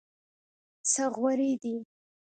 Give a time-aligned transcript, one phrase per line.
[0.91, 1.75] څه غورې دي.